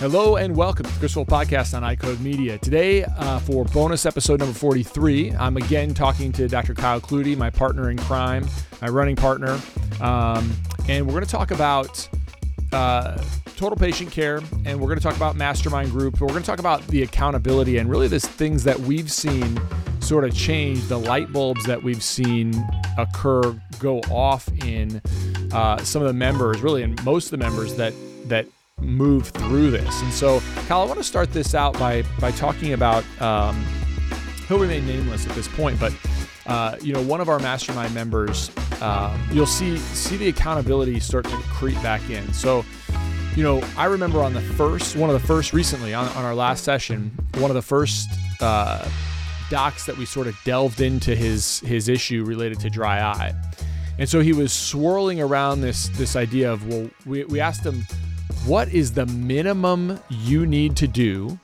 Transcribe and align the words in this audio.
Hello 0.00 0.36
and 0.36 0.56
welcome 0.56 0.86
to 0.86 0.90
the 0.90 0.98
Chris 0.98 1.14
Wolfe 1.14 1.28
Podcast 1.28 1.76
on 1.76 1.82
EyeCode 1.82 2.20
Media. 2.20 2.56
Today, 2.56 3.04
uh, 3.04 3.38
for 3.40 3.66
bonus 3.66 4.06
episode 4.06 4.40
number 4.40 4.54
43, 4.54 5.32
I'm 5.32 5.58
again 5.58 5.92
talking 5.92 6.32
to 6.32 6.48
Dr. 6.48 6.72
Kyle 6.72 7.02
Klute, 7.02 7.36
my 7.36 7.50
partner 7.50 7.90
in 7.90 7.98
crime, 7.98 8.48
my 8.80 8.88
running 8.88 9.14
partner. 9.14 9.60
Um, 10.00 10.56
and 10.88 11.06
we're 11.06 11.12
going 11.12 11.26
to 11.26 11.30
talk 11.30 11.50
about 11.50 12.08
uh, 12.72 13.22
total 13.56 13.76
patient 13.76 14.10
care 14.10 14.40
and 14.64 14.80
we're 14.80 14.86
going 14.86 14.98
to 14.98 15.02
talk 15.02 15.16
about 15.16 15.36
mastermind 15.36 15.90
group. 15.90 16.18
We're 16.18 16.28
going 16.28 16.40
to 16.40 16.46
talk 16.46 16.60
about 16.60 16.80
the 16.86 17.02
accountability 17.02 17.76
and 17.76 17.90
really 17.90 18.08
the 18.08 18.20
things 18.20 18.64
that 18.64 18.80
we've 18.80 19.12
seen 19.12 19.60
sort 20.00 20.24
of 20.24 20.34
change, 20.34 20.82
the 20.88 20.98
light 20.98 21.30
bulbs 21.30 21.66
that 21.66 21.82
we've 21.82 22.02
seen 22.02 22.54
occur 22.96 23.54
go 23.78 23.98
off 24.10 24.48
in 24.64 25.02
uh, 25.52 25.76
some 25.84 26.00
of 26.00 26.08
the 26.08 26.14
members, 26.14 26.62
really, 26.62 26.82
and 26.82 27.04
most 27.04 27.26
of 27.26 27.32
the 27.32 27.44
members 27.44 27.74
that 27.74 27.92
that 28.28 28.46
move 28.80 29.28
through 29.28 29.70
this. 29.70 30.02
And 30.02 30.12
so, 30.12 30.40
Kyle, 30.66 30.82
I 30.82 30.84
want 30.84 30.98
to 30.98 31.04
start 31.04 31.32
this 31.32 31.54
out 31.54 31.78
by 31.78 32.02
by 32.18 32.30
talking 32.30 32.72
about 32.72 33.04
um, 33.20 33.64
he'll 34.48 34.58
remain 34.58 34.86
nameless 34.86 35.26
at 35.26 35.34
this 35.34 35.48
point, 35.48 35.78
but 35.78 35.92
uh, 36.46 36.76
you 36.82 36.92
know, 36.92 37.02
one 37.02 37.20
of 37.20 37.28
our 37.28 37.38
mastermind 37.38 37.94
members, 37.94 38.50
um, 38.80 39.20
you'll 39.32 39.46
see 39.46 39.76
see 39.78 40.16
the 40.16 40.28
accountability 40.28 40.98
start 40.98 41.24
to 41.24 41.36
creep 41.52 41.80
back 41.82 42.08
in. 42.10 42.32
So, 42.32 42.64
you 43.36 43.44
know, 43.44 43.62
I 43.76 43.84
remember 43.84 44.20
on 44.22 44.34
the 44.34 44.40
first 44.40 44.96
one 44.96 45.10
of 45.10 45.20
the 45.20 45.26
first 45.26 45.52
recently 45.52 45.94
on, 45.94 46.08
on 46.08 46.24
our 46.24 46.34
last 46.34 46.64
session, 46.64 47.12
one 47.38 47.50
of 47.50 47.54
the 47.54 47.62
first 47.62 48.08
uh, 48.40 48.88
docs 49.48 49.86
that 49.86 49.96
we 49.96 50.06
sort 50.06 50.26
of 50.26 50.36
delved 50.44 50.80
into 50.80 51.14
his 51.14 51.60
his 51.60 51.88
issue 51.88 52.24
related 52.24 52.58
to 52.60 52.70
dry 52.70 53.00
eye. 53.00 53.34
And 53.98 54.08
so 54.08 54.20
he 54.20 54.32
was 54.32 54.52
swirling 54.52 55.20
around 55.20 55.60
this 55.60 55.88
this 55.90 56.16
idea 56.16 56.52
of 56.52 56.66
well, 56.66 56.90
we, 57.06 57.24
we 57.24 57.38
asked 57.38 57.64
him 57.64 57.86
what 58.46 58.68
is 58.68 58.92
the 58.92 59.06
minimum 59.06 59.98
you 60.08 60.46
need 60.46 60.76
to 60.76 60.88
do 60.88 61.38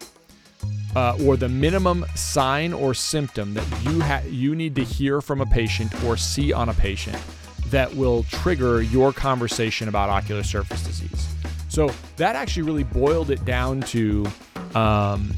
uh, 0.95 1.16
or 1.24 1.36
the 1.36 1.48
minimum 1.48 2.06
sign 2.14 2.73
or 2.73 2.95
symptom 2.95 3.52
that 3.54 3.84
you 3.84 4.01
ha- 4.01 4.23
you 4.29 4.54
need 4.54 4.74
to 4.74 4.82
hear 4.82 5.20
from 5.20 5.40
a 5.40 5.46
patient 5.46 5.92
or 6.04 6.16
see 6.16 6.52
on 6.52 6.68
a 6.70 6.74
patient 6.74 7.18
that 7.66 7.95
will 7.95 8.23
trigger 8.24 8.80
your 8.80 9.12
conversation 9.12 9.88
about 9.88 10.09
ocular 10.09 10.42
surface 10.42 10.82
disease. 10.82 11.29
So 11.68 11.90
that 12.16 12.34
actually 12.34 12.62
really 12.62 12.84
boiled 12.84 13.30
it 13.30 13.45
down 13.45 13.82
to 13.82 14.26
um, 14.74 15.34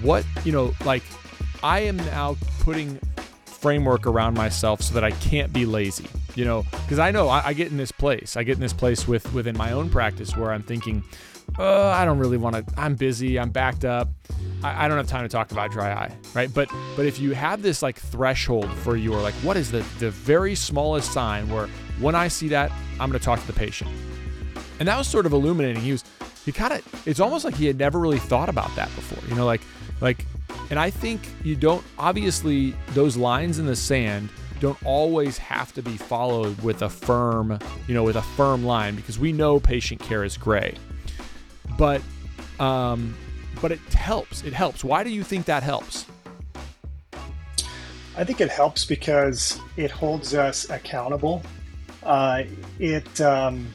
what 0.00 0.24
you 0.44 0.52
know, 0.52 0.74
like 0.84 1.02
I 1.62 1.80
am 1.80 1.98
now 1.98 2.36
putting 2.60 2.98
framework 3.44 4.06
around 4.06 4.34
myself 4.34 4.80
so 4.80 4.94
that 4.94 5.04
I 5.04 5.10
can't 5.10 5.52
be 5.52 5.66
lazy 5.66 6.06
you 6.34 6.44
know 6.44 6.64
because 6.70 6.98
i 6.98 7.10
know 7.10 7.28
I, 7.28 7.48
I, 7.48 7.52
get 7.52 7.70
in 7.70 7.76
this 7.76 7.92
place. 7.92 8.36
I 8.36 8.42
get 8.42 8.54
in 8.54 8.60
this 8.60 8.72
place 8.72 9.06
with 9.06 9.32
within 9.32 9.56
my 9.56 9.72
own 9.72 9.90
practice 9.90 10.36
where 10.36 10.52
i'm 10.52 10.62
thinking 10.62 11.02
uh, 11.58 11.88
i 11.88 12.04
don't 12.04 12.18
really 12.18 12.36
want 12.36 12.56
to 12.56 12.64
i'm 12.80 12.94
busy 12.94 13.38
i'm 13.38 13.50
backed 13.50 13.84
up. 13.84 14.08
I, 14.62 14.84
I, 14.84 14.88
don't 14.88 14.96
have 14.96 15.08
time 15.08 15.24
to 15.24 15.28
talk 15.28 15.52
about 15.52 15.70
dry 15.70 15.92
eye 15.92 16.16
right? 16.34 16.52
But 16.52 16.68
but 16.96 17.06
if 17.06 17.18
you 17.18 17.32
have 17.32 17.62
this 17.62 17.82
like 17.82 17.98
threshold 17.98 18.70
for 18.78 18.96
your 18.96 19.20
like 19.20 19.34
what 19.34 19.56
is 19.56 19.70
the 19.70 19.84
the 19.98 20.10
very 20.10 20.54
smallest 20.54 21.12
sign 21.12 21.48
where 21.48 21.66
when 22.00 22.14
i 22.14 22.28
see 22.28 22.48
that 22.48 22.70
i'm 23.00 23.10
going 23.10 23.18
to 23.18 23.24
talk 23.24 23.40
to 23.40 23.46
the 23.46 23.52
patient. 23.52 23.90
And 24.78 24.88
that 24.88 24.98
was 24.98 25.06
sort 25.06 25.26
of 25.26 25.32
illuminating. 25.32 25.80
He 25.80 25.92
was 25.92 26.02
he 26.44 26.52
kind 26.52 26.72
of 26.72 27.02
it's 27.06 27.20
almost 27.20 27.44
like 27.44 27.54
he 27.54 27.66
had 27.66 27.78
never 27.78 27.98
really 27.98 28.18
thought 28.18 28.48
about 28.48 28.74
that 28.76 28.92
before 28.94 29.22
you 29.28 29.34
know 29.34 29.46
like 29.46 29.60
like 30.00 30.26
and 30.70 30.78
i 30.78 30.90
think 30.90 31.20
you 31.44 31.54
don't 31.54 31.84
obviously 31.98 32.74
those 32.88 33.16
lines 33.16 33.58
in 33.58 33.66
the 33.66 33.76
sand 33.76 34.28
don't 34.62 34.78
always 34.84 35.38
have 35.38 35.72
to 35.72 35.82
be 35.82 35.96
followed 35.96 36.56
with 36.62 36.82
a 36.82 36.88
firm, 36.88 37.58
you 37.88 37.94
know, 37.94 38.04
with 38.04 38.14
a 38.14 38.22
firm 38.22 38.64
line 38.64 38.94
because 38.94 39.18
we 39.18 39.32
know 39.32 39.58
patient 39.58 40.00
care 40.00 40.22
is 40.22 40.36
gray. 40.36 40.76
But 41.76 42.00
um, 42.60 43.16
but 43.60 43.72
it 43.72 43.80
helps. 43.92 44.44
It 44.44 44.52
helps. 44.52 44.84
Why 44.84 45.02
do 45.02 45.10
you 45.10 45.24
think 45.24 45.46
that 45.46 45.64
helps? 45.64 46.06
I 48.16 48.22
think 48.22 48.40
it 48.40 48.50
helps 48.50 48.84
because 48.84 49.60
it 49.76 49.90
holds 49.90 50.32
us 50.32 50.70
accountable. 50.70 51.42
Uh, 52.04 52.44
it 52.78 53.20
um, 53.20 53.74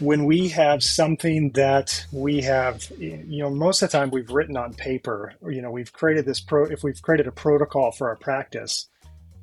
when 0.00 0.24
we 0.24 0.48
have 0.48 0.82
something 0.82 1.50
that 1.50 2.04
we 2.10 2.40
have, 2.42 2.90
you 2.98 3.38
know, 3.38 3.50
most 3.50 3.82
of 3.82 3.90
the 3.92 3.96
time 3.96 4.10
we've 4.10 4.30
written 4.30 4.56
on 4.56 4.74
paper, 4.74 5.34
you 5.48 5.62
know, 5.62 5.70
we've 5.70 5.92
created 5.92 6.26
this 6.26 6.40
pro. 6.40 6.64
If 6.64 6.82
we've 6.82 7.00
created 7.00 7.28
a 7.28 7.32
protocol 7.32 7.92
for 7.92 8.08
our 8.08 8.16
practice, 8.16 8.88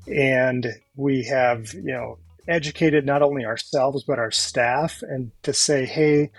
and 0.08 0.68
we 0.96 1.24
have 1.24 1.74
you 1.74 1.92
know 1.92 2.18
educated 2.48 3.06
not 3.06 3.22
only 3.22 3.46
ourselves 3.46 4.04
but 4.04 4.20
our 4.20 4.32
staff 4.32 5.02
and 5.04 5.32
to 5.44 5.54
say 5.54 5.86
hey 5.86 6.30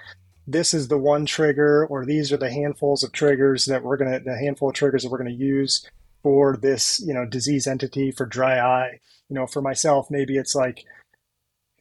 this 0.46 0.74
is 0.74 0.88
the 0.88 0.98
one 0.98 1.24
trigger 1.24 1.86
or 1.86 2.04
these 2.04 2.32
are 2.32 2.36
the 2.36 2.50
handfuls 2.50 3.02
of 3.02 3.12
triggers 3.12 3.64
that 3.66 3.82
we're 3.82 3.96
going 3.96 4.12
to 4.12 4.20
the 4.20 4.36
handful 4.36 4.68
of 4.68 4.74
triggers 4.74 5.02
that 5.02 5.10
we're 5.10 5.18
going 5.18 5.30
to 5.30 5.44
use 5.44 5.88
for 6.22 6.56
this 6.56 7.00
you 7.04 7.14
know 7.14 7.24
disease 7.24 7.66
entity 7.66 8.10
for 8.10 8.26
dry 8.26 8.58
eye. 8.58 9.00
You 9.28 9.36
know 9.36 9.46
for 9.46 9.62
myself 9.62 10.10
maybe 10.10 10.36
it's 10.36 10.54
like 10.54 10.84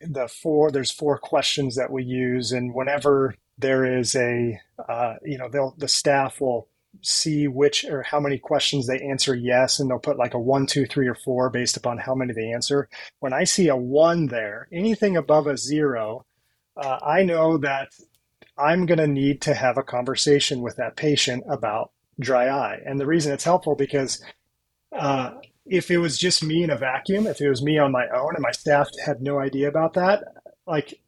the 0.01 0.27
four 0.27 0.71
there's 0.71 0.91
four 0.91 1.17
questions 1.17 1.75
that 1.75 1.91
we 1.91 2.03
use 2.03 2.51
and 2.51 2.73
whenever 2.73 3.35
there 3.57 3.85
is 3.85 4.15
a 4.15 4.59
uh, 4.87 5.15
you 5.23 5.37
know 5.37 5.49
they'll 5.49 5.75
the 5.77 5.87
staff 5.87 6.39
will 6.39 6.67
see 7.05 7.47
which 7.47 7.85
or 7.85 8.01
how 8.03 8.19
many 8.19 8.37
questions 8.37 8.87
they 8.87 8.99
answer 8.99 9.35
yes, 9.35 9.79
and 9.79 9.89
they'll 9.89 9.99
put 9.99 10.17
like 10.17 10.33
a 10.33 10.39
one, 10.39 10.65
two, 10.65 10.85
three, 10.85 11.07
or 11.07 11.15
four 11.15 11.49
based 11.49 11.77
upon 11.77 11.97
how 11.97 12.15
many 12.15 12.33
they 12.33 12.51
answer. 12.51 12.89
When 13.19 13.33
I 13.33 13.43
see 13.43 13.67
a 13.67 13.75
one 13.75 14.27
there, 14.27 14.67
anything 14.71 15.17
above 15.17 15.47
a 15.47 15.57
zero, 15.57 16.25
uh, 16.77 16.99
I 17.05 17.23
know 17.23 17.57
that 17.57 17.89
I'm 18.57 18.85
going 18.85 18.99
to 18.99 19.07
need 19.07 19.41
to 19.43 19.53
have 19.53 19.77
a 19.77 19.83
conversation 19.83 20.61
with 20.61 20.75
that 20.77 20.95
patient 20.95 21.43
about 21.49 21.91
dry 22.19 22.47
eye. 22.47 22.79
And 22.85 22.99
the 22.99 23.07
reason 23.07 23.33
it's 23.33 23.43
helpful 23.43 23.75
because 23.75 24.23
uh, 24.91 25.31
if 25.65 25.89
it 25.89 25.97
was 25.97 26.17
just 26.17 26.43
me 26.43 26.63
in 26.63 26.69
a 26.69 26.77
vacuum, 26.77 27.27
if 27.27 27.41
it 27.41 27.49
was 27.49 27.63
me 27.63 27.77
on 27.77 27.91
my 27.91 28.07
own 28.13 28.35
and 28.35 28.43
my 28.43 28.51
staff 28.51 28.89
had 29.03 29.21
no 29.21 29.39
idea 29.39 29.67
about 29.67 29.93
that, 29.93 30.23
like 30.67 30.99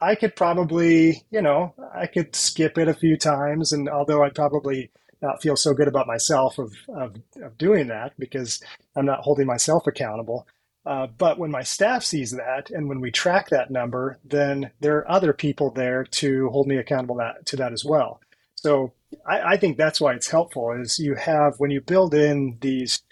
I 0.00 0.14
could 0.14 0.36
probably, 0.36 1.22
you 1.30 1.42
know, 1.42 1.74
I 1.94 2.06
could 2.06 2.34
skip 2.34 2.78
it 2.78 2.88
a 2.88 2.94
few 2.94 3.16
times. 3.16 3.72
And 3.72 3.88
although 3.88 4.22
I'd 4.24 4.34
probably 4.34 4.90
not 5.22 5.40
feel 5.40 5.56
so 5.56 5.72
good 5.72 5.88
about 5.88 6.06
myself 6.06 6.58
of, 6.58 6.74
of, 6.88 7.16
of 7.42 7.56
doing 7.56 7.88
that 7.88 8.12
because 8.18 8.62
I'm 8.96 9.06
not 9.06 9.20
holding 9.20 9.46
myself 9.46 9.86
accountable. 9.86 10.46
Uh, 10.84 11.06
but 11.06 11.38
when 11.38 11.50
my 11.50 11.62
staff 11.62 12.02
sees 12.02 12.32
that 12.32 12.70
and 12.70 12.88
when 12.88 13.00
we 13.00 13.10
track 13.10 13.48
that 13.50 13.70
number, 13.70 14.18
then 14.24 14.72
there 14.80 14.98
are 14.98 15.10
other 15.10 15.32
people 15.32 15.70
there 15.70 16.02
to 16.04 16.48
hold 16.48 16.66
me 16.66 16.76
accountable 16.76 17.16
that, 17.16 17.46
to 17.46 17.56
that 17.56 17.72
as 17.72 17.84
well. 17.84 18.20
So 18.56 18.92
I, 19.26 19.52
I, 19.52 19.56
think 19.56 19.76
that's 19.76 20.00
why 20.00 20.14
it's 20.14 20.28
helpful 20.28 20.72
is 20.72 20.98
you 20.98 21.14
have 21.14 21.54
when 21.58 21.70
you 21.70 21.80
build 21.80 22.14
in 22.14 22.58
these 22.60 23.02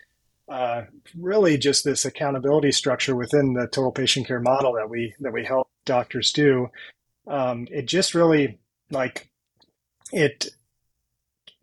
uh, 0.48 0.82
really 1.16 1.56
just 1.58 1.84
this 1.84 2.04
accountability 2.04 2.72
structure 2.72 3.14
within 3.14 3.54
the 3.54 3.68
total 3.68 3.92
patient 3.92 4.26
care 4.26 4.40
model 4.40 4.72
that 4.74 4.90
we 4.90 5.14
that 5.20 5.32
we 5.32 5.44
help 5.44 5.68
doctors 5.84 6.32
do. 6.32 6.68
Um, 7.28 7.68
it 7.70 7.86
just 7.86 8.14
really 8.14 8.58
like 8.90 9.30
it 10.12 10.48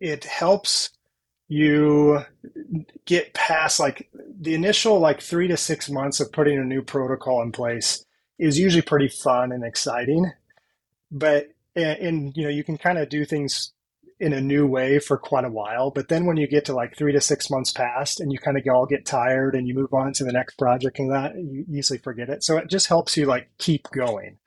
it 0.00 0.24
helps 0.24 0.90
you 1.48 2.24
get 3.06 3.32
past 3.32 3.80
like 3.80 4.08
the 4.40 4.54
initial 4.54 5.00
like 5.00 5.20
three 5.20 5.48
to 5.48 5.56
six 5.56 5.88
months 5.88 6.20
of 6.20 6.30
putting 6.30 6.58
a 6.58 6.64
new 6.64 6.82
protocol 6.82 7.42
in 7.42 7.52
place 7.52 8.04
is 8.38 8.58
usually 8.58 8.82
pretty 8.82 9.08
fun 9.08 9.50
and 9.50 9.64
exciting. 9.64 10.30
But 11.10 11.48
and 11.74 12.36
you 12.36 12.44
know 12.44 12.50
you 12.50 12.64
can 12.64 12.76
kind 12.76 12.98
of 12.98 13.08
do 13.08 13.24
things 13.24 13.72
in 14.20 14.32
a 14.32 14.40
new 14.40 14.66
way 14.66 14.98
for 14.98 15.16
quite 15.16 15.44
a 15.44 15.50
while. 15.50 15.90
But 15.90 16.08
then 16.08 16.26
when 16.26 16.36
you 16.36 16.48
get 16.48 16.64
to 16.66 16.74
like 16.74 16.96
three 16.96 17.12
to 17.12 17.20
six 17.20 17.50
months 17.50 17.72
past 17.72 18.20
and 18.20 18.32
you 18.32 18.38
kind 18.38 18.58
of 18.58 18.64
all 18.68 18.84
get 18.84 19.06
tired 19.06 19.54
and 19.54 19.66
you 19.66 19.74
move 19.74 19.94
on 19.94 20.12
to 20.14 20.24
the 20.24 20.32
next 20.32 20.58
project 20.58 20.98
and 20.98 21.12
that 21.12 21.36
you 21.36 21.64
easily 21.72 22.00
forget 22.00 22.28
it. 22.28 22.42
So 22.42 22.58
it 22.58 22.68
just 22.68 22.88
helps 22.88 23.16
you 23.16 23.26
like 23.26 23.48
keep 23.58 23.88
going 23.90 24.38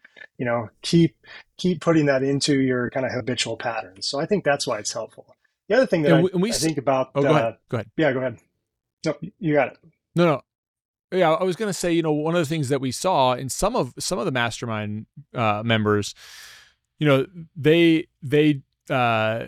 you 0.41 0.45
know 0.45 0.69
keep 0.81 1.16
keep 1.57 1.81
putting 1.81 2.07
that 2.07 2.23
into 2.23 2.59
your 2.59 2.90
kind 2.90 3.06
of 3.06 3.11
habitual 3.11 3.56
patterns 3.57 4.07
so 4.07 4.19
i 4.19 4.25
think 4.25 4.44
that's 4.44 4.66
why 4.66 4.79
it's 4.79 4.91
helpful 4.91 5.35
the 5.72 5.78
other 5.78 5.85
thing 5.85 6.02
that 6.02 6.14
I, 6.14 6.22
we, 6.38 6.50
I, 6.50 6.53
think 6.53 6.78
about. 6.78 7.12
Oh, 7.16 7.22
go 7.22 7.29
uh, 7.29 7.32
ahead. 7.32 7.58
Go 7.70 7.78
ahead. 7.78 7.88
Yeah, 7.96 8.12
go 8.12 8.20
ahead. 8.20 8.38
No, 9.06 9.16
you 9.40 9.53
got 9.53 9.70
it. 9.70 9.78
No, 10.18 10.26
no. 10.26 10.41
Yeah, 11.18 11.32
I 11.32 11.44
was 11.44 11.56
going 11.56 11.70
to 11.70 11.73
say, 11.73 11.94
you 11.94 12.02
know, 12.02 12.12
one 12.12 12.35
of 12.35 12.41
the 12.41 12.46
things 12.46 12.68
that 12.70 12.82
we 12.82 12.91
saw 12.91 13.34
in 13.34 13.47
some 13.47 13.78
of 13.78 13.94
some 13.97 14.20
of 14.20 14.26
the 14.26 14.32
mastermind 14.32 15.06
uh, 15.34 15.62
members, 15.64 16.14
you 17.00 17.08
know, 17.08 17.26
they 17.56 18.08
they 18.22 18.64
uh, 18.90 19.46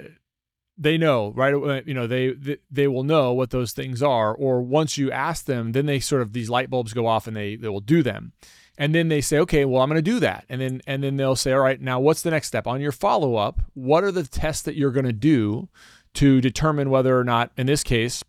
they 0.78 0.98
know 0.98 1.32
right 1.36 1.86
you 1.86 1.94
know 1.94 2.08
they, 2.08 2.32
they 2.32 2.58
they 2.72 2.88
will 2.88 3.04
know 3.04 3.34
what 3.34 3.52
those 3.52 3.74
things 3.74 4.02
are 4.02 4.34
or 4.34 4.62
once 4.62 4.98
you 4.98 5.12
ask 5.12 5.46
them 5.46 5.72
then 5.72 5.86
they 5.86 6.00
sort 6.00 6.22
of 6.22 6.34
these 6.34 6.50
light 6.50 6.70
bulbs 6.70 6.94
go 6.94 7.06
off 7.06 7.28
and 7.28 7.38
they 7.38 7.56
they 7.56 7.70
will 7.70 7.80
do 7.80 8.02
them 8.02 8.34
and 8.76 8.96
then 8.96 9.08
they 9.08 9.22
say 9.22 9.38
okay 9.38 9.66
well 9.66 9.84
i'm 9.84 9.90
going 9.90 9.98
to 9.98 10.02
do 10.02 10.20
that 10.20 10.46
and 10.50 10.60
then 10.60 10.82
and 10.88 11.04
then 11.04 11.16
they'll 11.16 11.36
say 11.36 11.52
all 11.52 11.60
right 11.60 11.80
now 11.80 12.00
what's 12.00 12.24
the 12.24 12.32
next 12.32 12.48
step 12.48 12.66
on 12.66 12.82
your 12.82 12.92
follow 12.92 13.36
up 13.36 13.62
what 13.76 14.04
are 14.04 14.12
the 14.12 14.24
tests 14.24 14.64
that 14.64 14.76
you're 14.76 14.92
going 14.92 15.06
to 15.06 15.14
do 15.14 15.70
to 16.16 16.42
determine 16.42 16.90
whether 16.90 17.18
or 17.18 17.24
not, 17.24 17.52
in 17.58 17.66
this 17.66 17.84
case, 17.84 18.24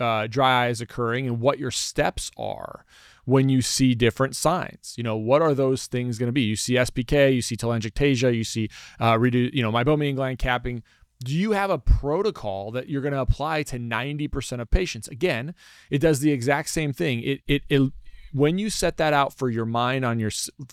uh, 0.00 0.26
dry 0.26 0.64
eye 0.64 0.68
is 0.68 0.80
occurring 0.80 1.26
and 1.26 1.40
what 1.40 1.58
your 1.58 1.70
steps 1.70 2.30
are 2.36 2.84
when 3.24 3.48
you 3.48 3.60
see 3.60 3.94
different 3.94 4.34
signs. 4.34 4.94
You 4.96 5.02
know, 5.02 5.16
what 5.16 5.42
are 5.42 5.54
those 5.54 5.86
things 5.86 6.18
going 6.18 6.28
to 6.28 6.32
be? 6.32 6.42
You 6.42 6.56
see 6.56 6.74
SPK, 6.74 7.34
you 7.34 7.42
see 7.42 7.56
telangiectasia, 7.56 8.34
you 8.34 8.44
see 8.44 8.70
uh, 8.98 9.14
redu- 9.14 9.52
you 9.52 9.62
know, 9.62 9.70
meibomian 9.70 10.14
gland 10.14 10.38
capping. 10.38 10.82
do 11.22 11.34
you 11.34 11.52
have 11.52 11.68
a 11.68 11.78
protocol 11.78 12.70
that 12.70 12.88
you're 12.88 13.02
going 13.02 13.12
to 13.12 13.20
apply 13.20 13.64
to 13.64 13.78
90% 13.78 14.60
of 14.60 14.70
patients? 14.70 15.08
Again, 15.08 15.54
it 15.90 15.98
does 15.98 16.20
the 16.20 16.32
exact 16.32 16.70
same 16.70 16.92
thing. 16.92 17.20
It, 17.22 17.40
it, 17.46 17.62
it, 17.68 17.92
when 18.32 18.56
you 18.56 18.70
set 18.70 18.96
that 18.98 19.12
out 19.12 19.34
for 19.34 19.50
your 19.50 19.66
mind 19.66 20.04
on 20.04 20.18
your, 20.18 20.30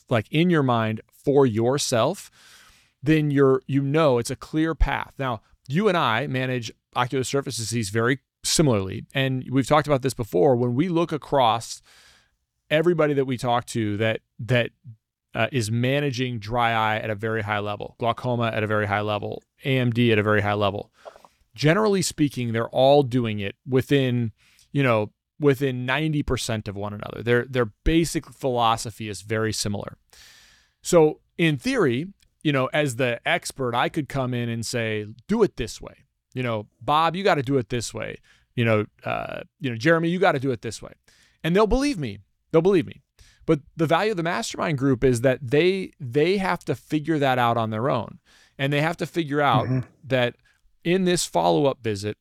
like 0.10 0.28
in 0.32 0.50
your 0.50 0.64
mind 0.64 1.02
for 1.12 1.46
yourself, 1.46 2.32
then 3.02 3.32
you're, 3.32 3.62
you 3.68 3.82
know, 3.82 4.18
it's 4.18 4.32
a 4.32 4.36
clear 4.36 4.74
path. 4.76 5.14
Now, 5.20 5.42
you 5.68 5.88
and 5.88 5.98
I 5.98 6.28
manage 6.28 6.72
ocular 6.96 7.24
surface 7.24 7.58
disease 7.58 7.90
very 7.90 8.20
similarly. 8.44 9.06
And 9.14 9.46
we've 9.52 9.68
talked 9.68 9.88
about 9.88 10.02
this 10.02 10.14
before. 10.14 10.56
When 10.56 10.76
we 10.76 10.88
look 10.90 11.12
across 11.12 11.82
everybody 12.70 13.14
that 13.14 13.26
we 13.26 13.38
talk 13.38 13.66
to 13.68 13.98
that, 13.98 14.22
that 14.40 14.72
uh, 15.34 15.48
is 15.52 15.70
managing 15.70 16.40
dry 16.40 16.72
eye 16.72 16.98
at 16.98 17.10
a 17.10 17.16
very 17.16 17.42
high 17.42 17.60
level, 17.60 17.96
glaucoma 18.00 18.48
at 18.48 18.64
a 18.64 18.68
very 18.68 18.88
high 18.88 19.02
level, 19.02 19.44
AMD 19.66 20.12
at 20.12 20.18
a 20.20 20.24
very 20.24 20.42
high 20.42 20.54
level. 20.54 20.92
Generally 21.54 22.04
speaking, 22.04 22.54
they're 22.54 22.70
all 22.70 23.04
doing 23.04 23.40
it 23.40 23.56
within, 23.68 24.32
you 24.72 24.84
know, 24.84 25.12
within 25.40 25.86
90% 25.86 26.68
of 26.68 26.76
one 26.76 26.94
another. 26.94 27.22
Their 27.22 27.46
their 27.46 27.66
basic 27.66 28.26
philosophy 28.28 29.10
is 29.10 29.22
very 29.22 29.52
similar. 29.52 29.98
So, 30.82 31.20
in 31.38 31.58
theory, 31.58 32.08
you 32.46 32.52
know, 32.52 32.70
as 32.74 32.98
the 32.98 33.20
expert, 33.28 33.74
I 33.74 33.90
could 33.90 34.08
come 34.08 34.36
in 34.36 34.50
and 34.50 34.64
say, 34.64 35.08
"Do 35.28 35.42
it 35.42 35.58
this 35.58 35.82
way." 35.82 36.06
You 36.36 36.44
know, 36.44 36.68
Bob, 36.80 37.16
you 37.16 37.24
got 37.24 37.36
to 37.36 37.42
do 37.42 37.58
it 37.58 37.70
this 37.70 37.92
way. 37.92 38.18
You 38.56 38.64
know, 38.64 38.86
uh, 39.04 39.42
you 39.60 39.72
know, 39.72 39.76
Jeremy, 39.76 40.10
you 40.10 40.20
got 40.20 40.34
to 40.34 40.40
do 40.40 40.52
it 40.52 40.62
this 40.62 40.80
way. 40.80 40.92
And 41.44 41.56
they'll 41.56 41.66
believe 41.66 41.98
me. 41.98 42.20
They'll 42.52 42.62
believe 42.62 42.86
me. 42.86 43.02
But 43.48 43.62
the 43.76 43.88
value 43.88 44.12
of 44.12 44.18
the 44.18 44.24
mastermind 44.24 44.78
group 44.78 45.04
is 45.04 45.22
that 45.22 45.40
they 45.42 45.94
they 46.00 46.38
have 46.38 46.64
to 46.66 46.76
figure 46.76 47.18
that 47.18 47.40
out 47.40 47.58
on 47.58 47.72
their 47.72 47.90
own. 47.90 48.20
And 48.60 48.72
they 48.72 48.82
have 48.82 48.98
to 48.98 49.08
figure 49.08 49.42
out 49.42 49.66
mm-hmm. 49.66 49.80
that 50.04 50.36
in 50.84 51.06
this 51.06 51.26
follow-up 51.26 51.80
visit, 51.82 52.16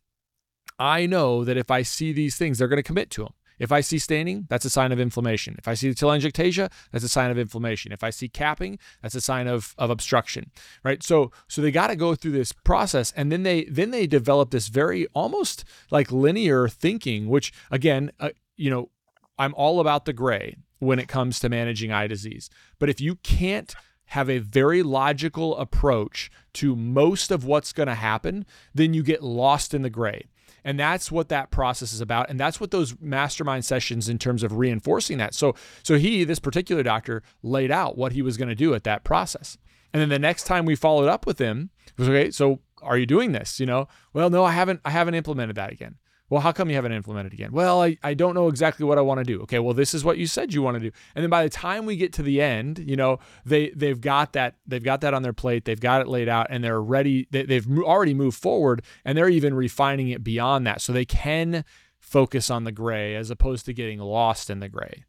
I 0.78 1.04
know 1.04 1.44
that 1.44 1.58
if 1.58 1.70
I 1.70 1.82
see 1.82 2.14
these 2.14 2.36
things, 2.36 2.58
they're 2.58 2.68
going 2.68 2.78
to 2.78 2.82
commit 2.82 3.10
to 3.10 3.24
them. 3.24 3.34
If 3.58 3.72
I 3.72 3.80
see 3.80 3.98
staining, 3.98 4.46
that's 4.48 4.64
a 4.64 4.70
sign 4.70 4.92
of 4.92 5.00
inflammation. 5.00 5.56
If 5.58 5.68
I 5.68 5.74
see 5.74 5.90
telangiectasia, 5.90 6.70
that's 6.92 7.04
a 7.04 7.08
sign 7.08 7.30
of 7.30 7.38
inflammation. 7.38 7.92
If 7.92 8.02
I 8.02 8.10
see 8.10 8.28
capping, 8.28 8.78
that's 9.02 9.14
a 9.14 9.20
sign 9.20 9.46
of, 9.46 9.74
of 9.78 9.90
obstruction, 9.90 10.50
right? 10.82 11.02
So 11.02 11.30
so 11.48 11.62
they 11.62 11.70
got 11.70 11.88
to 11.88 11.96
go 11.96 12.14
through 12.14 12.32
this 12.32 12.52
process, 12.52 13.12
and 13.16 13.30
then 13.30 13.42
they 13.42 13.64
then 13.64 13.90
they 13.90 14.06
develop 14.06 14.50
this 14.50 14.68
very 14.68 15.06
almost 15.14 15.64
like 15.90 16.10
linear 16.10 16.68
thinking, 16.68 17.28
which 17.28 17.52
again, 17.70 18.10
uh, 18.20 18.30
you 18.56 18.70
know, 18.70 18.90
I'm 19.38 19.54
all 19.54 19.80
about 19.80 20.04
the 20.04 20.12
gray 20.12 20.56
when 20.78 20.98
it 20.98 21.08
comes 21.08 21.40
to 21.40 21.48
managing 21.48 21.92
eye 21.92 22.06
disease. 22.06 22.50
But 22.78 22.90
if 22.90 23.00
you 23.00 23.16
can't 23.16 23.74
have 24.06 24.28
a 24.28 24.38
very 24.38 24.82
logical 24.82 25.56
approach 25.56 26.30
to 26.54 26.76
most 26.76 27.30
of 27.30 27.44
what's 27.44 27.72
going 27.72 27.86
to 27.86 27.94
happen, 27.94 28.44
then 28.74 28.94
you 28.94 29.02
get 29.02 29.22
lost 29.22 29.74
in 29.74 29.82
the 29.82 29.90
gray. 29.90 30.26
And 30.62 30.78
that's 30.78 31.10
what 31.10 31.28
that 31.28 31.50
process 31.50 31.92
is 31.92 32.00
about. 32.00 32.30
And 32.30 32.38
that's 32.38 32.60
what 32.60 32.70
those 32.70 32.94
mastermind 33.00 33.64
sessions 33.64 34.08
in 34.08 34.18
terms 34.18 34.42
of 34.42 34.56
reinforcing 34.56 35.18
that. 35.18 35.34
So 35.34 35.54
so 35.82 35.96
he, 35.96 36.24
this 36.24 36.38
particular 36.38 36.82
doctor, 36.82 37.22
laid 37.42 37.70
out 37.70 37.96
what 37.96 38.12
he 38.12 38.22
was 38.22 38.36
going 38.36 38.48
to 38.48 38.54
do 38.54 38.74
at 38.74 38.84
that 38.84 39.04
process. 39.04 39.58
And 39.92 40.00
then 40.00 40.08
the 40.08 40.18
next 40.18 40.44
time 40.44 40.64
we 40.64 40.74
followed 40.74 41.08
up 41.08 41.26
with 41.26 41.38
him, 41.38 41.70
was 41.96 42.08
okay, 42.08 42.30
so 42.30 42.60
are 42.82 42.98
you 42.98 43.06
doing 43.06 43.32
this? 43.32 43.60
You 43.60 43.66
know, 43.66 43.88
well, 44.12 44.30
no, 44.30 44.44
I 44.44 44.52
haven't 44.52 44.80
I 44.84 44.90
haven't 44.90 45.14
implemented 45.14 45.56
that 45.56 45.72
again. 45.72 45.96
Well, 46.30 46.40
how 46.40 46.52
come 46.52 46.70
you 46.70 46.74
haven't 46.74 46.92
implemented 46.92 47.34
again? 47.34 47.52
Well, 47.52 47.82
I, 47.82 47.98
I 48.02 48.14
don't 48.14 48.34
know 48.34 48.48
exactly 48.48 48.86
what 48.86 48.96
I 48.96 49.02
want 49.02 49.18
to 49.18 49.24
do. 49.24 49.42
Okay, 49.42 49.58
well, 49.58 49.74
this 49.74 49.92
is 49.92 50.04
what 50.04 50.16
you 50.16 50.26
said 50.26 50.54
you 50.54 50.62
want 50.62 50.76
to 50.76 50.80
do. 50.80 50.90
And 51.14 51.22
then 51.22 51.28
by 51.30 51.42
the 51.42 51.50
time 51.50 51.84
we 51.84 51.96
get 51.96 52.14
to 52.14 52.22
the 52.22 52.40
end, 52.40 52.78
you 52.78 52.96
know, 52.96 53.18
they 53.44 53.70
they've 53.70 54.00
got 54.00 54.32
that 54.32 54.56
they've 54.66 54.82
got 54.82 55.02
that 55.02 55.12
on 55.12 55.22
their 55.22 55.34
plate, 55.34 55.64
they've 55.66 55.78
got 55.78 56.00
it 56.00 56.08
laid 56.08 56.28
out, 56.28 56.46
and 56.48 56.64
they're 56.64 56.80
ready. 56.80 57.28
They, 57.30 57.42
they've 57.42 57.66
already 57.80 58.14
moved 58.14 58.38
forward, 58.38 58.82
and 59.04 59.18
they're 59.18 59.28
even 59.28 59.54
refining 59.54 60.08
it 60.08 60.24
beyond 60.24 60.66
that, 60.66 60.80
so 60.80 60.92
they 60.92 61.04
can 61.04 61.64
focus 62.00 62.50
on 62.50 62.64
the 62.64 62.72
gray 62.72 63.16
as 63.16 63.30
opposed 63.30 63.66
to 63.66 63.74
getting 63.74 63.98
lost 63.98 64.48
in 64.48 64.60
the 64.60 64.68
gray. 64.68 65.04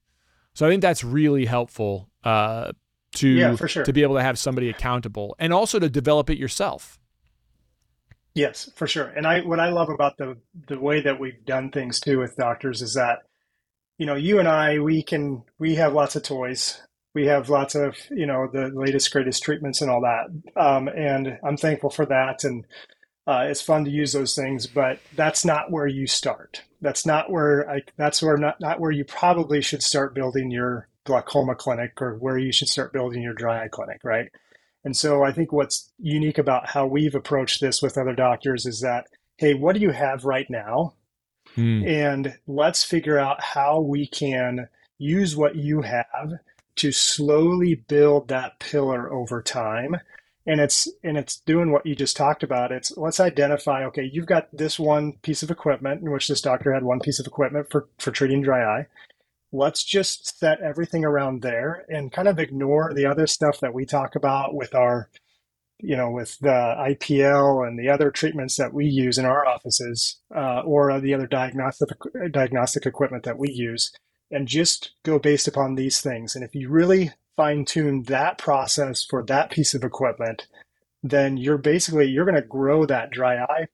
So 0.53 0.65
I 0.65 0.69
think 0.69 0.81
that's 0.81 1.03
really 1.03 1.45
helpful 1.45 2.09
uh, 2.23 2.71
to 3.15 3.27
yeah, 3.27 3.56
sure. 3.56 3.83
to 3.83 3.94
be 3.94 4.03
able 4.03 4.15
to 4.15 4.21
have 4.21 4.38
somebody 4.38 4.69
accountable, 4.69 5.35
and 5.39 5.53
also 5.53 5.79
to 5.79 5.89
develop 5.89 6.29
it 6.29 6.38
yourself. 6.38 7.00
Yes, 8.35 8.69
for 8.75 8.87
sure. 8.87 9.07
And 9.07 9.27
I 9.27 9.41
what 9.41 9.59
I 9.61 9.69
love 9.69 9.89
about 9.89 10.17
the 10.17 10.37
the 10.67 10.79
way 10.79 11.01
that 11.01 11.19
we've 11.19 11.45
done 11.45 11.71
things 11.71 11.99
too 12.01 12.19
with 12.19 12.37
doctors 12.37 12.81
is 12.83 12.95
that 12.95 13.19
you 13.99 14.05
know, 14.05 14.15
you 14.15 14.39
and 14.39 14.47
I 14.47 14.79
we 14.79 15.03
can 15.03 15.43
we 15.59 15.75
have 15.75 15.93
lots 15.93 16.15
of 16.17 16.23
toys. 16.23 16.81
We 17.15 17.27
have 17.27 17.49
lots 17.49 17.75
of, 17.75 17.97
you 18.11 18.25
know, 18.27 18.47
the 18.51 18.69
latest 18.73 19.11
greatest 19.13 19.43
treatments 19.43 19.81
and 19.81 19.91
all 19.91 20.01
that. 20.01 20.61
Um, 20.61 20.89
and 20.89 21.39
I'm 21.43 21.57
thankful 21.57 21.89
for 21.91 22.05
that 22.07 22.43
and 22.45 22.65
uh, 23.27 23.45
it's 23.49 23.61
fun 23.61 23.85
to 23.85 23.91
use 23.91 24.13
those 24.13 24.35
things, 24.35 24.67
but 24.67 24.99
that's 25.15 25.45
not 25.45 25.71
where 25.71 25.88
you 25.88 26.07
start. 26.07 26.63
That's 26.81 27.05
not 27.05 27.31
where 27.31 27.69
I, 27.69 27.83
that's 27.97 28.21
where 28.21 28.38
not, 28.38 28.59
not 28.61 28.79
where 28.79 28.91
you 28.91 29.05
probably 29.05 29.61
should 29.61 29.83
start 29.83 30.15
building 30.15 30.51
your 30.51 30.89
glaucoma 31.05 31.55
clinic 31.55 32.01
or 32.01 32.15
where 32.15 32.38
you 32.38 32.51
should 32.51 32.69
start 32.69 32.93
building 32.93 33.23
your 33.23 33.33
dry 33.33 33.63
eye 33.65 33.69
clinic, 33.69 34.01
right? 34.03 34.29
And 34.85 34.95
so 34.95 35.23
I 35.23 35.31
think 35.31 35.51
what's 35.51 35.91
unique 35.97 36.37
about 36.37 36.69
how 36.69 36.85
we've 36.85 37.15
approached 37.15 37.59
this 37.59 37.81
with 37.81 37.97
other 37.97 38.13
doctors 38.13 38.67
is 38.67 38.81
that, 38.81 39.07
hey, 39.37 39.55
what 39.55 39.73
do 39.73 39.81
you 39.81 39.89
have 39.89 40.25
right 40.25 40.47
now? 40.47 40.93
Hmm. 41.55 41.83
And 41.85 42.37
let's 42.45 42.83
figure 42.83 43.17
out 43.17 43.41
how 43.41 43.81
we 43.81 44.05
can 44.05 44.69
use 44.99 45.35
what 45.35 45.55
you 45.55 45.81
have 45.81 46.33
to 46.77 46.91
slowly 46.91 47.75
build 47.75 48.27
that 48.27 48.59
pillar 48.59 49.11
over 49.11 49.41
time. 49.41 49.95
And 50.45 50.61
it's 50.61 50.88
and 51.03 51.17
it's 51.17 51.38
doing 51.38 51.71
what 51.71 51.88
you 51.88 51.95
just 51.95 52.15
talked 52.15 52.43
about. 52.43 52.71
It's 52.71 52.95
let's 52.95 53.19
identify, 53.19 53.83
okay, 53.85 54.07
you've 54.13 54.27
got 54.27 54.55
this 54.55 54.77
one 54.77 55.13
piece 55.23 55.41
of 55.41 55.49
equipment 55.49 56.03
in 56.03 56.11
which 56.11 56.27
this 56.27 56.41
doctor 56.41 56.71
had 56.71 56.83
one 56.83 56.99
piece 56.99 57.19
of 57.19 57.25
equipment 57.25 57.71
for, 57.71 57.88
for 57.97 58.11
treating 58.11 58.43
dry 58.43 58.63
eye 58.63 58.88
let's 59.55 59.83
just 59.83 60.37
set 60.39 60.61
everything 60.61 61.05
around 61.05 61.41
there 61.41 61.85
and 61.89 62.11
kind 62.11 62.27
of 62.27 62.39
ignore 62.39 62.93
the 62.93 63.05
other 63.05 63.27
stuff 63.27 63.59
that 63.59 63.73
we 63.73 63.85
talk 63.85 64.15
about 64.15 64.53
with 64.53 64.75
our 64.75 65.09
you 65.79 65.95
know 65.95 66.09
with 66.09 66.37
the 66.39 66.47
IPL 66.49 67.67
and 67.67 67.77
the 67.77 67.89
other 67.89 68.11
treatments 68.11 68.57
that 68.57 68.73
we 68.73 68.85
use 68.85 69.17
in 69.17 69.25
our 69.25 69.45
offices 69.45 70.19
uh, 70.35 70.61
or 70.61 70.99
the 70.99 71.13
other 71.13 71.27
diagnostic 71.27 71.89
diagnostic 72.31 72.85
equipment 72.85 73.23
that 73.23 73.37
we 73.37 73.49
use 73.49 73.91
and 74.31 74.47
just 74.47 74.91
go 75.03 75.19
based 75.19 75.47
upon 75.47 75.75
these 75.75 76.01
things. 76.01 76.35
And 76.35 76.43
if 76.43 76.55
you 76.55 76.69
really 76.69 77.11
fine 77.35 77.65
tune 77.65 78.03
that 78.03 78.37
process 78.37 79.03
for 79.03 79.23
that 79.23 79.51
piece 79.51 79.73
of 79.73 79.83
equipment 79.83 80.47
then 81.03 81.37
you're 81.37 81.57
basically 81.57 82.07
you're 82.07 82.25
going 82.25 82.41
to 82.41 82.41
grow 82.41 82.85
that 82.85 83.11
dry 83.11 83.37
eye 83.37 83.67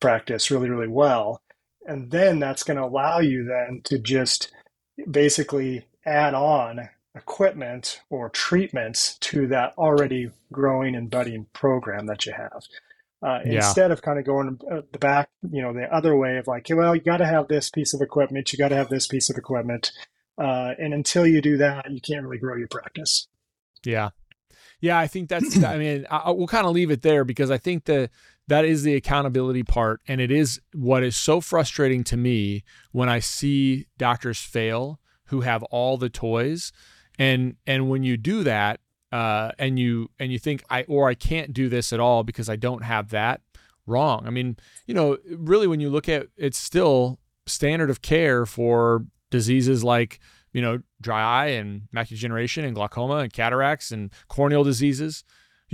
practice 0.00 0.50
really 0.50 0.70
really 0.70 0.88
well. 0.88 1.40
And 1.86 2.10
then 2.10 2.38
that's 2.40 2.62
going 2.62 2.78
to 2.78 2.84
allow 2.84 3.20
you 3.20 3.44
then 3.44 3.82
to 3.84 3.98
just 3.98 4.50
basically 5.10 5.86
add 6.04 6.34
on 6.34 6.88
equipment 7.14 8.00
or 8.10 8.28
treatments 8.28 9.16
to 9.18 9.46
that 9.46 9.72
already 9.78 10.30
growing 10.52 10.94
and 10.94 11.10
budding 11.10 11.46
program 11.52 12.06
that 12.06 12.26
you 12.26 12.32
have. 12.32 12.64
Uh, 13.22 13.40
yeah. 13.46 13.54
Instead 13.54 13.90
of 13.90 14.02
kind 14.02 14.18
of 14.18 14.24
going 14.26 14.58
uh, 14.70 14.82
the 14.92 14.98
back, 14.98 15.30
you 15.50 15.62
know, 15.62 15.72
the 15.72 15.92
other 15.94 16.14
way 16.14 16.36
of 16.36 16.46
like, 16.46 16.66
well, 16.70 16.94
you 16.94 17.00
got 17.00 17.18
to 17.18 17.26
have 17.26 17.48
this 17.48 17.70
piece 17.70 17.94
of 17.94 18.02
equipment, 18.02 18.52
you 18.52 18.58
got 18.58 18.68
to 18.68 18.76
have 18.76 18.90
this 18.90 19.06
piece 19.06 19.30
of 19.30 19.38
equipment, 19.38 19.92
uh, 20.36 20.74
and 20.78 20.92
until 20.92 21.26
you 21.26 21.40
do 21.40 21.56
that, 21.56 21.90
you 21.90 22.00
can't 22.00 22.24
really 22.24 22.38
grow 22.38 22.56
your 22.56 22.68
practice. 22.68 23.28
Yeah, 23.82 24.10
yeah, 24.80 24.98
I 24.98 25.06
think 25.06 25.30
that's. 25.30 25.62
I 25.64 25.78
mean, 25.78 26.06
I, 26.10 26.30
we'll 26.32 26.46
kind 26.46 26.66
of 26.66 26.74
leave 26.74 26.90
it 26.90 27.00
there 27.00 27.24
because 27.24 27.50
I 27.50 27.56
think 27.56 27.84
the 27.84 28.10
that 28.48 28.64
is 28.64 28.82
the 28.82 28.94
accountability 28.94 29.62
part, 29.62 30.00
and 30.06 30.20
it 30.20 30.30
is 30.30 30.60
what 30.74 31.02
is 31.02 31.16
so 31.16 31.40
frustrating 31.40 32.04
to 32.04 32.16
me 32.16 32.62
when 32.92 33.08
I 33.08 33.18
see 33.18 33.86
doctors 33.96 34.40
fail 34.40 35.00
who 35.26 35.40
have 35.40 35.62
all 35.64 35.96
the 35.96 36.10
toys, 36.10 36.72
and 37.18 37.56
and 37.66 37.88
when 37.88 38.02
you 38.02 38.16
do 38.16 38.44
that, 38.44 38.80
uh, 39.12 39.52
and 39.58 39.78
you 39.78 40.10
and 40.18 40.30
you 40.32 40.38
think 40.38 40.62
I 40.68 40.82
or 40.84 41.08
I 41.08 41.14
can't 41.14 41.52
do 41.52 41.68
this 41.68 41.92
at 41.92 42.00
all 42.00 42.22
because 42.22 42.48
I 42.48 42.56
don't 42.56 42.82
have 42.82 43.10
that. 43.10 43.40
Wrong. 43.86 44.26
I 44.26 44.30
mean, 44.30 44.56
you 44.86 44.94
know, 44.94 45.18
really, 45.30 45.66
when 45.66 45.80
you 45.80 45.90
look 45.90 46.08
at 46.08 46.28
it's 46.36 46.58
still 46.58 47.18
standard 47.46 47.90
of 47.90 48.00
care 48.00 48.46
for 48.46 49.04
diseases 49.30 49.84
like 49.84 50.20
you 50.54 50.62
know, 50.62 50.78
dry 51.00 51.20
eye 51.20 51.46
and 51.48 51.82
macular 51.94 52.10
degeneration 52.10 52.64
and 52.64 52.74
glaucoma 52.74 53.16
and 53.16 53.32
cataracts 53.32 53.90
and 53.90 54.10
corneal 54.28 54.64
diseases. 54.64 55.24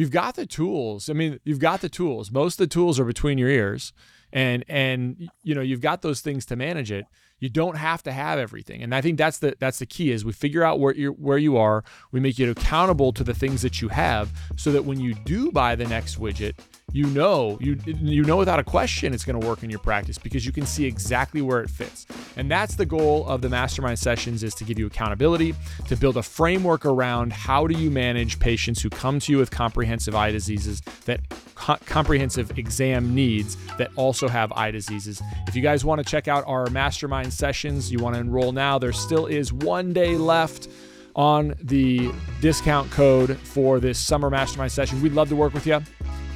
You've 0.01 0.11
got 0.11 0.35
the 0.35 0.47
tools. 0.47 1.11
I 1.11 1.13
mean, 1.13 1.41
you've 1.45 1.59
got 1.59 1.83
the 1.83 1.91
tools. 1.91 2.31
Most 2.31 2.59
of 2.59 2.67
the 2.67 2.73
tools 2.73 2.99
are 2.99 3.05
between 3.05 3.37
your 3.37 3.51
ears 3.51 3.93
and 4.33 4.65
and 4.67 5.29
you 5.43 5.55
know, 5.55 5.61
you've 5.61 5.83
got 5.83 6.01
those 6.01 6.23
things 6.23 6.47
to 6.47 6.57
manage 6.57 6.91
it. 6.91 7.05
You 7.39 7.51
don't 7.51 7.77
have 7.77 8.03
to 8.05 8.13
have 8.13 8.39
everything. 8.39 8.83
And 8.83 8.95
I 8.95 9.03
think 9.03 9.19
that's 9.19 9.41
the 9.41 9.57
that's 9.59 9.79
the 9.79 9.85
key 9.85 10.11
is 10.11 10.25
we 10.25 10.33
figure 10.33 10.65
out 10.65 10.81
where 10.81 10.95
you 10.95 11.13
where 11.13 11.37
you 11.37 11.59
are, 11.59 11.85
we 12.13 12.19
make 12.19 12.39
you 12.39 12.51
accountable 12.51 13.13
to 13.13 13.23
the 13.23 13.35
things 13.35 13.61
that 13.61 13.83
you 13.83 13.89
have 13.89 14.33
so 14.57 14.73
that 14.73 14.87
when 14.87 15.01
you 15.01 15.13
do 15.13 15.53
buy 15.53 15.75
the 15.75 15.85
next 15.87 16.19
widget, 16.19 16.55
you 16.93 17.07
know 17.07 17.59
you 17.61 17.79
you 17.85 18.25
know 18.25 18.37
without 18.37 18.59
a 18.59 18.65
question 18.65 19.15
it's 19.15 19.25
going 19.25 19.41
to 19.41 19.47
work 19.47 19.63
in 19.63 19.71
your 19.71 19.79
practice 19.79 20.19
because 20.19 20.45
you 20.45 20.53
can 20.53 20.67
see 20.67 20.85
exactly 20.85 21.43
where 21.43 21.61
it 21.61 21.71
fits. 21.71 22.07
And 22.37 22.51
that's 22.51 22.75
the 22.75 22.87
goal 22.87 23.27
of 23.27 23.43
the 23.43 23.49
mastermind 23.49 23.99
sessions 23.99 24.43
is 24.43 24.55
to 24.57 24.65
give 24.65 24.79
you 24.79 24.87
accountability, 24.87 25.55
to 25.89 25.97
build 25.97 26.17
a 26.17 26.23
framework 26.23 26.85
around 26.87 27.33
how 27.33 27.67
do 27.67 27.79
you 27.79 27.91
manage 27.91 28.39
patients 28.39 28.83
who 28.83 28.91
come 28.91 29.21
to 29.21 29.33
you 29.33 29.39
with 29.39 29.51
comprehensive 29.51 30.15
eye 30.15 30.31
diseases 30.31 30.81
that 31.05 31.21
co- 31.55 31.79
comprehensive 31.87 32.59
exam 32.59 33.15
needs 33.15 33.57
that 33.79 33.91
also 33.97 34.29
have 34.29 34.53
eye 34.53 34.71
diseases. 34.71 35.23
If 35.47 35.57
you 35.57 35.63
guys 35.63 35.85
want 35.85 36.01
to 36.01 36.05
check 36.05 36.29
out 36.29 36.45
our 36.47 36.69
mastermind 36.71 37.33
sessions, 37.33 37.91
you 37.93 37.99
want 37.99 38.15
to 38.15 38.21
enroll 38.21 38.53
now, 38.53 38.79
there 38.79 38.93
still 38.93 39.27
is 39.27 39.53
one 39.53 39.93
day 39.93 40.17
left 40.17 40.69
on 41.17 41.55
the 41.63 42.11
discount 42.41 42.91
code 42.91 43.37
for 43.39 43.81
this 43.81 43.99
summer 43.99 44.31
mastermind 44.31 44.73
session. 44.73 45.03
We'd 45.03 45.13
love 45.13 45.29
to 45.29 45.37
work 45.37 45.53
with 45.53 45.67
you. 45.67 45.81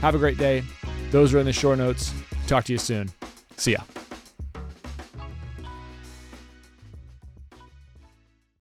Have 0.01 0.15
a 0.15 0.19
great 0.19 0.39
day. 0.39 0.63
Those 1.11 1.33
are 1.35 1.39
in 1.39 1.47
the 1.47 1.53
show 1.53 1.75
notes. 1.75 2.13
Talk 2.47 2.65
to 2.65 2.73
you 2.73 2.79
soon. 2.79 3.11
See 3.57 3.73
ya. 3.73 3.79